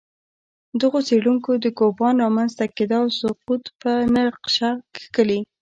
[0.81, 5.39] دغو څېړونکو د کوپان رامنځته کېدا او سقوط په نقشه کښلي